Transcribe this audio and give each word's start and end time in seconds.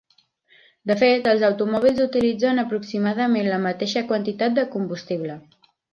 De 0.91 0.93
fet, 1.01 1.27
els 1.33 1.43
automòbils 1.49 2.01
utilitzen 2.07 2.61
aproximadament 2.63 3.51
la 3.53 3.61
mateixa 3.67 4.07
quantitat 4.13 4.57
de 4.57 4.65
combustible. 4.79 5.37